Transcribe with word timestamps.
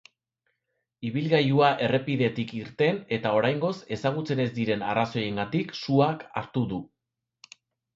Ibilgailua 1.09 1.69
errepidetik 1.89 2.55
irten 2.61 2.99
eta 3.19 3.35
oraingoz 3.43 3.73
ezagutzen 3.99 4.45
ez 4.49 4.51
diren 4.59 4.91
arrazoiengatik 4.95 5.79
suak 5.85 6.31
hartu 6.43 6.71
du. 6.75 6.87